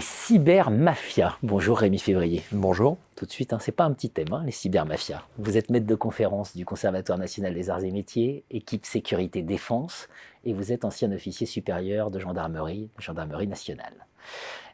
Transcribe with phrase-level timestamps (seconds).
[0.00, 1.36] cybermafia.
[1.42, 2.44] Bonjour Rémi Février.
[2.52, 2.98] Bonjour.
[3.16, 5.24] Tout de suite, hein, c'est pas un petit thème, hein, les cybermafias.
[5.38, 10.08] Vous êtes maître de conférence du Conservatoire national des arts et métiers, équipe sécurité défense,
[10.44, 14.06] et vous êtes ancien officier supérieur de gendarmerie, gendarmerie nationale.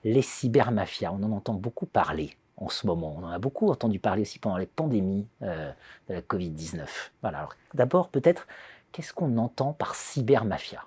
[0.04, 3.16] Les cybermafias, on en entend beaucoup parler en ce moment.
[3.18, 5.70] On en a beaucoup entendu parler aussi pendant les pandémies euh,
[6.10, 6.80] de la Covid-19.
[7.22, 7.48] Voilà.
[7.72, 8.46] d'abord, peut-être,
[8.92, 10.82] qu'est-ce qu'on entend par cybermafia?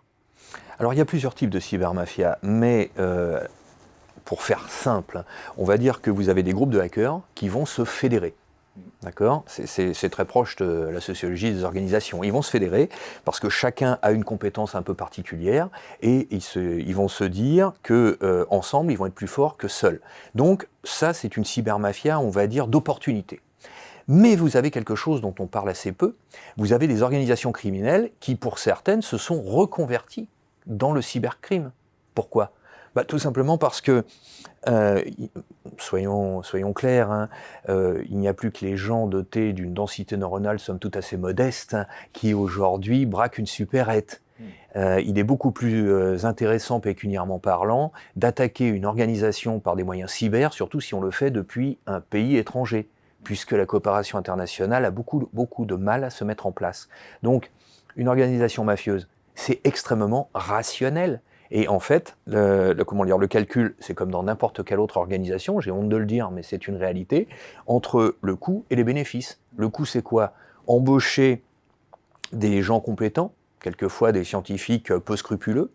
[0.77, 3.45] Alors il y a plusieurs types de cybermafia, mais euh,
[4.25, 5.23] pour faire simple,
[5.57, 8.33] on va dire que vous avez des groupes de hackers qui vont se fédérer.
[9.01, 9.43] D'accord?
[9.47, 12.23] C'est très proche de la sociologie des organisations.
[12.23, 12.89] Ils vont se fédérer
[13.25, 15.69] parce que chacun a une compétence un peu particulière
[16.01, 18.45] et ils, vont se dire que euh,
[18.89, 19.99] ils vont être plus forts que seuls.
[20.35, 23.41] Donc ça c'est une cybermafia, on va dire, d'opportunité.
[24.07, 26.15] Mais vous avez quelque chose dont on parle assez peu.
[26.57, 30.27] Vous avez des organisations criminelles qui, pour certaines, se sont reconverties
[30.65, 31.71] dans le cybercrime.
[32.13, 32.51] Pourquoi?
[32.95, 34.03] Bah, Tout simplement parce que,
[34.67, 35.01] euh,
[35.77, 37.29] soyons, soyons clairs, hein,
[37.69, 41.17] euh, il n'y a plus que les gens dotés d'une densité neuronale, somme toute assez
[41.17, 44.21] modeste, hein, qui aujourd'hui braquent une supérette.
[44.39, 44.43] Hmm.
[44.75, 50.53] Euh, il est beaucoup plus intéressant, pécuniairement parlant, d'attaquer une organisation par des moyens cyber,
[50.53, 52.87] surtout si on le fait depuis un pays étranger,
[53.23, 56.89] puisque la coopération internationale a beaucoup, beaucoup de mal à se mettre en place.
[57.23, 57.51] Donc,
[57.95, 61.21] une organisation mafieuse, c'est extrêmement rationnel.
[61.51, 65.71] Et en fait, le, comment le calcul, c'est comme dans n'importe quelle autre organisation, j'ai
[65.71, 67.27] honte de le dire, mais c'est une réalité,
[67.67, 69.39] entre le coût et les bénéfices.
[69.57, 70.33] Le coût, c'est quoi?
[70.67, 71.43] Embaucher
[72.31, 75.71] des gens compétents, quelquefois des scientifiques peu scrupuleux,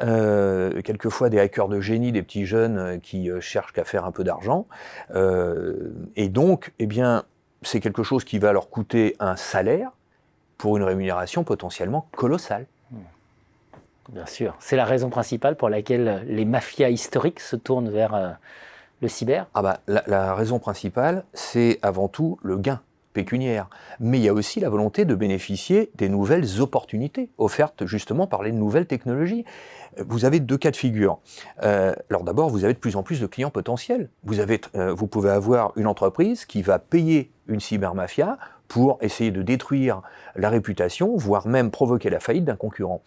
[0.00, 4.12] euh, quelquefois des hackers de génie, des petits jeunes qui euh, cherchent qu'à faire un
[4.12, 4.66] peu d'argent.
[5.14, 7.24] Euh, et donc, eh bien,
[7.62, 9.90] c'est quelque chose qui va leur coûter un salaire
[10.56, 12.66] pour une rémunération potentiellement colossale.
[14.08, 14.56] Bien sûr.
[14.58, 18.30] C'est la raison principale pour laquelle les mafias historiques se tournent vers euh,
[19.00, 22.80] le cyber ah bah, la, raison principale, c'est avant tout le gain
[23.12, 23.68] pécuniaire.
[24.00, 28.42] Mais il y a aussi la volonté de bénéficier des nouvelles opportunités offertes justement par
[28.42, 29.44] les nouvelles technologies.
[29.98, 31.18] Vous avez deux cas de figure.
[31.62, 34.08] Euh, alors d'abord, vous avez de plus en plus de clients potentiels.
[34.74, 40.02] Euh, vous pouvez avoir une entreprise qui va payer une cybermafia pour essayer de détruire
[40.36, 43.02] la réputation, voire même provoquer la faillite d'un concurrent.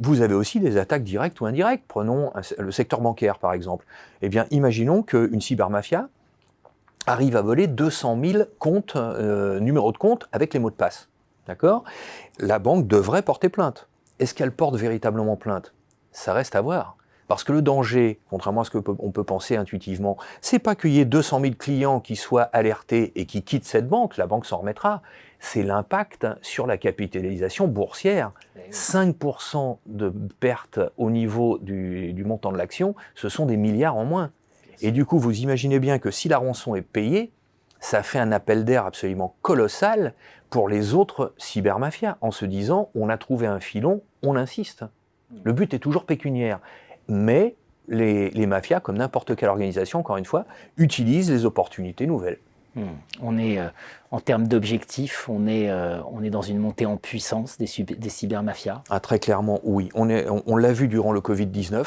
[0.00, 1.84] Vous avez aussi des attaques directes ou indirectes.
[1.86, 3.84] Prenons le secteur bancaire, par exemple.
[4.22, 6.08] Eh bien, imaginons qu'une cybermafia
[7.06, 11.08] arrive à voler 200 000 comptes, euh, numéros de compte avec les mots de passe.
[11.46, 11.84] D'accord?
[12.38, 13.88] La banque devrait porter plainte.
[14.18, 15.74] Est-ce qu'elle porte véritablement plainte?
[16.12, 16.96] Ça reste à voir.
[17.28, 21.00] Parce que le danger, contrairement à ce qu'on peut penser intuitivement, c'est pas qu'il y
[21.00, 24.58] ait 200 000 clients qui soient alertés et qui quittent cette banque, la banque s'en
[24.58, 25.02] remettra.
[25.38, 28.32] C'est l'impact sur la capitalisation boursière.
[28.70, 33.96] 5% eh de perte au niveau du, du montant de l'action, ce sont des milliards
[33.96, 34.30] en moins.
[34.80, 37.32] Et du coup, vous imaginez bien que si la rançon est payée,
[37.80, 40.14] ça fait un appel d'air absolument colossal
[40.50, 44.84] pour les autres cybermafias, en se disant on a trouvé un filon, on insiste.
[45.44, 46.60] Le but est toujours pécuniaire
[47.08, 47.54] mais
[47.88, 50.46] les, mafias, comme n'importe quelle organisation, encore une fois,
[50.76, 52.38] utilisent les opportunités nouvelles.
[52.74, 52.84] Hmm.
[53.20, 53.68] On est, euh,
[54.10, 58.08] en termes d'objectifs, on, est, euh, on est dans une montée en puissance des, des
[58.08, 59.90] cybermafias ah, Très clairement, oui.
[59.94, 60.08] On,
[60.46, 61.84] on l'a vu durant le Covid-19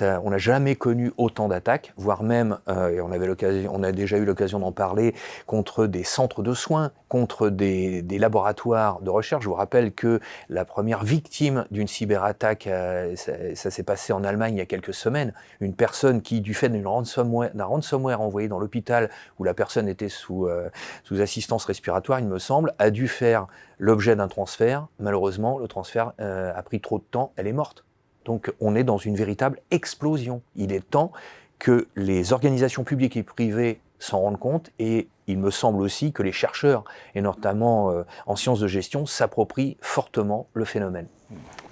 [0.00, 3.28] on n'a jamais connu autant d'attaques, voire même, euh, et on, avait
[3.68, 5.14] on a déjà eu l'occasion d'en parler,
[5.46, 9.44] contre des centres de soins, contre des, laboratoires de recherche.
[9.44, 14.54] Je vous rappelle que la première victime d'une cyberattaque, euh, ça, s'est passé en Allemagne
[14.54, 15.32] il y a quelques semaines.
[15.60, 20.08] Une personne qui, du fait d'un ransomware, ransomware envoyé dans l'hôpital où la personne était
[20.08, 20.68] sous, euh,
[21.04, 23.46] sous assistance respiratoire, il me semble, a dû faire
[23.78, 24.88] l'objet d'un transfert.
[24.98, 27.84] Malheureusement, le transfert a pris trop de temps, elle est morte.
[28.28, 30.42] Donc on est dans une véritable explosion.
[30.54, 31.12] Il est temps
[31.58, 36.22] que les organisations publiques et privées s'en rendent compte et il me semble aussi que
[36.22, 41.06] les chercheurs, et notamment euh, en sciences de gestion, s'approprient fortement le phénomène.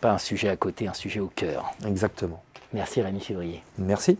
[0.00, 1.72] Pas un sujet à côté, un sujet au cœur.
[1.86, 2.42] Exactement.
[2.72, 3.62] Merci Rémi Février.
[3.78, 4.18] Merci.